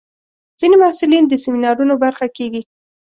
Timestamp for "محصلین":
0.81-1.23